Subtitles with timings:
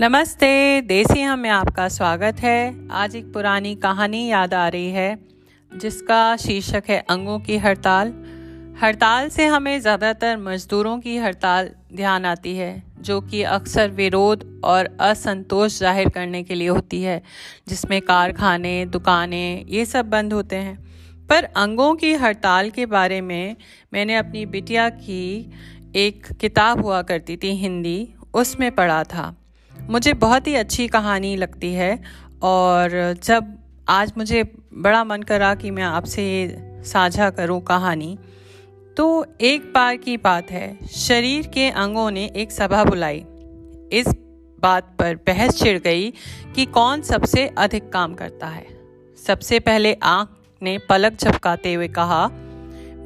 [0.00, 5.18] नमस्ते, देसी हम में आपका स्वागत है। आज एक पुरानी कहानी याद आ रही है,
[5.72, 8.12] जिसका शीर्षक है अंगों की हड़ताल।
[8.82, 14.88] हड़ताल से हमें ज़्यादातर मजदूरों की हड़ताल ध्यान आती है, जो कि अक्सर विरोध और
[15.00, 17.20] असंतोष ज़ाहिर करने के लिए होती है,
[17.68, 20.76] जिसमें कारखाने, दुकानें, ये सब बंद होते हैं।
[21.28, 23.56] पर अंगों की हड़ताल के बारे में
[23.92, 25.52] मैंने अपनी बिटिया की
[25.96, 29.34] एक किताब हुआ करती थी, हिंदी, उसमें पढ़ा था।
[29.90, 32.02] मुझे बहुत ही अच्छी कहानी लगती है
[32.42, 32.90] और
[33.24, 33.56] जब
[33.88, 34.42] आज मुझे
[34.74, 36.24] बड़ा मन करा कि मैं आपसे
[36.84, 38.16] साझा करूँ कहानी
[38.96, 43.24] तो एक बार की बात है, शरीर के अंगों ने एक सभा बुलाई।
[43.92, 44.08] इस
[44.62, 46.10] बात पर बहस छिड़ गई
[46.54, 48.66] कि कौन सबसे अधिक काम करता है।
[49.18, 52.26] सबसे पहले आँख ने पलक झपकाते हुए कहा,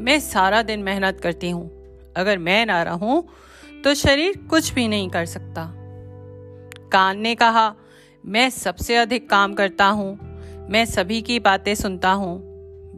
[0.00, 1.70] मैं सारा दिन मेहनत करती हूँ।
[2.16, 3.22] अगर मैं ना रहूँ
[3.84, 5.72] तो शरीर कुछ भी नहीं कर सकता।
[6.92, 7.74] कान ने कहा,
[8.26, 10.18] मैं सबसे अधिक काम करता हूँ।
[10.70, 12.38] मैं सभी की बातें सुनता हूँ।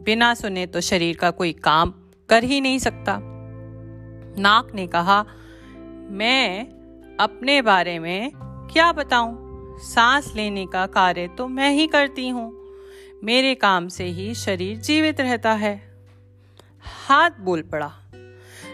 [0.03, 1.93] बिना सुने तो शरीर का कोई काम
[2.29, 3.19] कर ही नहीं सकता।
[4.39, 5.25] नाक ने कहा,
[6.11, 6.65] मैं
[7.19, 8.31] अपने बारे में
[8.71, 9.77] क्या बताऊँ?
[9.79, 12.51] सांस लेने का कार्य तो मैं ही करती हूँ।
[13.23, 15.75] मेरे काम से ही शरीर जीवित रहता है।
[17.07, 17.91] हाथ बोल पड़ा,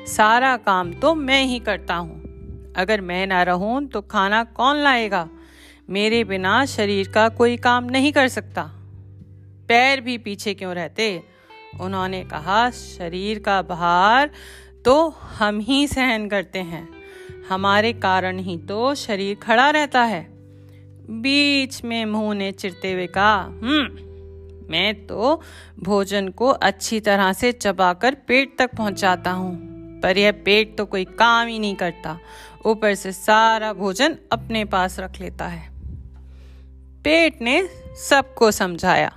[0.08, 2.25] सारा काम तो मैं ही करता हूँ।
[2.78, 5.30] अगर मैं ना रहूँ तो खाना कौन लाएगा?
[5.90, 8.64] मेरे बिना शरीर का कोई काम नहीं कर सकता।
[9.68, 11.24] पैर भी पीछे क्यों रहते?
[11.82, 14.30] उन्होंने कहा, शरीर का भार
[14.86, 16.88] तो हम ही सहन करते हैं।
[17.50, 20.28] हमारे कारण ही तो शरीर खड़ा रहता है।
[21.12, 24.06] बीच में मुँह ने चिरते हुए कहा हम्म
[24.70, 25.42] मैं तो
[25.80, 29.75] भोजन को अच्छी तरह से चबाकर पेट तक पहुंचाता हूँ।
[30.06, 32.18] पर यह पेट तो कोई काम ही नहीं करता।
[32.66, 35.70] ऊपर से सारा भोजन अपने पास रख लेता है।
[37.06, 37.62] पेट ने
[38.00, 39.12] सबको समझाया,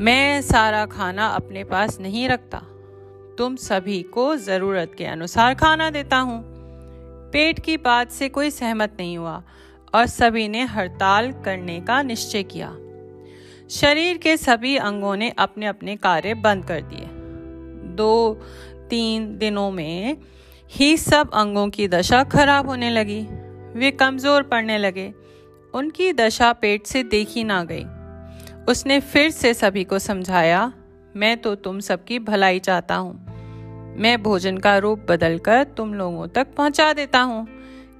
[0.00, 2.62] मैं सारा खाना अपने पास नहीं रखता।
[3.38, 6.42] तुम सभी को ज़रूरत के अनुसार खाना देता हूँ।
[7.32, 9.42] पेट की बात से कोई सहमत नहीं हुआ
[9.94, 12.70] और सभी ने हड़ताल करने का निश्चय किया।
[13.70, 17.06] शरीर के सभी अंगों ने अपने अपने कार्य बंद कर दिए।
[17.96, 18.40] दो
[18.94, 20.16] तीन दिनों में
[20.70, 23.20] ही सब अंगों की दशा खराब होने लगी।
[23.74, 25.12] वे कमज़ोर पड़ने लगे।
[25.74, 27.84] उनकी दशा पेट से देखी ना गई।
[28.68, 30.72] उसने फिर से सभी को समझाया,
[31.16, 33.14] मैं तो तुम सबकी भलाई चाहता हूँ।
[33.98, 37.46] मैं भोजन का रूप बदलकर तुम लोगों तक पहुँचा देता हूँ।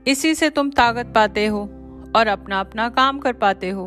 [0.07, 1.61] इसी से तुम ताकत पाते हो
[2.17, 3.87] और अपना अपना काम कर पाते हो।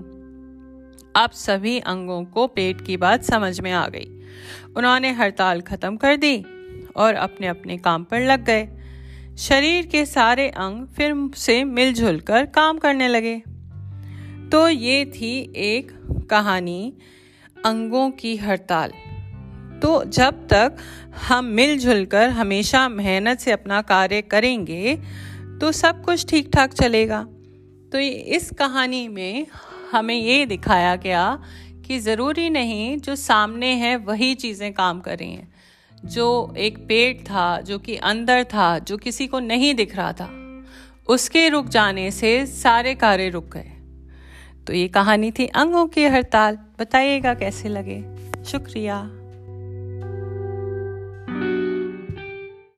[1.15, 4.07] अब सभी अंगों को पेट की बात समझ में आ गई।
[4.77, 6.45] उन्होंने हड़ताल खत्म कर दी।
[6.97, 8.67] और अपने अपने काम पर लग गए।
[9.39, 13.35] शरीर के सारे अंग फिर से मिलजुल कर काम करने लगे।
[14.51, 15.33] तो ये थी
[15.65, 15.91] एक
[16.29, 16.93] कहानी
[17.57, 18.91] अंगों की हड़ताल।
[19.81, 20.77] तो जब तक
[21.27, 24.95] हम मिलजुल कर हमेशा मेहनत से अपना कार्य करेंगे
[25.61, 27.21] तो सब कुछ ठीक ठाक चलेगा।
[27.91, 29.45] तो इस कहानी में
[29.91, 31.23] हमें ये दिखाया गया
[31.85, 35.47] कि ज़रूरी नहीं जो सामने है वही चीज़ें काम करें।
[36.05, 40.29] जो एक पेट था, जो कि अंदर था, जो किसी को नहीं दिख रहा था,
[41.07, 43.71] उसके रुक जाने से सारे कार्य रुक गए।
[44.67, 48.05] तो ये कहानी थी अंगों की हड़ताल। बताइएगा कैसे लगे?
[48.43, 49.16] शुक्रिया।